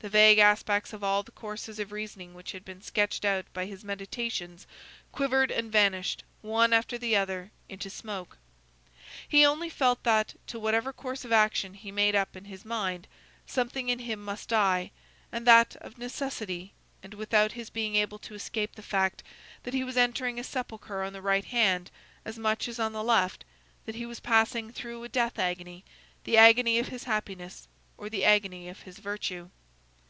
The 0.00 0.10
vague 0.10 0.38
aspects 0.38 0.92
of 0.92 1.02
all 1.02 1.24
the 1.24 1.32
courses 1.32 1.80
of 1.80 1.90
reasoning 1.90 2.32
which 2.34 2.52
had 2.52 2.64
been 2.64 2.80
sketched 2.80 3.24
out 3.24 3.44
by 3.52 3.64
his 3.66 3.82
meditations 3.82 4.64
quivered 5.10 5.50
and 5.50 5.72
vanished, 5.72 6.22
one 6.42 6.72
after 6.72 6.96
the 6.96 7.16
other, 7.16 7.50
into 7.68 7.90
smoke. 7.90 8.38
He 9.26 9.44
only 9.44 9.68
felt 9.68 10.04
that, 10.04 10.34
to 10.48 10.60
whatever 10.60 10.92
course 10.92 11.24
of 11.24 11.32
action 11.32 11.74
he 11.74 11.90
made 11.90 12.14
up 12.14 12.34
his 12.36 12.64
mind, 12.64 13.08
something 13.46 13.88
in 13.88 13.98
him 14.00 14.24
must 14.24 14.50
die, 14.50 14.92
and 15.32 15.44
that 15.44 15.74
of 15.80 15.98
necessity, 15.98 16.72
and 17.02 17.14
without 17.14 17.52
his 17.52 17.68
being 17.70 17.96
able 17.96 18.18
to 18.20 18.34
escape 18.34 18.76
the 18.76 18.82
fact; 18.82 19.24
that 19.64 19.74
he 19.74 19.82
was 19.82 19.96
entering 19.96 20.38
a 20.38 20.44
sepulchre 20.44 21.02
on 21.02 21.14
the 21.14 21.22
right 21.22 21.46
hand 21.46 21.90
as 22.24 22.38
much 22.38 22.68
as 22.68 22.78
on 22.78 22.92
the 22.92 23.02
left; 23.02 23.44
that 23.86 23.96
he 23.96 24.06
was 24.06 24.20
passing 24.20 24.70
through 24.70 25.02
a 25.02 25.08
death 25.08 25.36
agony,—the 25.36 26.36
agony 26.36 26.78
of 26.78 26.88
his 26.88 27.04
happiness, 27.04 27.66
or 27.98 28.08
the 28.08 28.24
agony 28.24 28.68
of 28.68 28.82
his 28.82 28.98
virtue. 28.98 29.50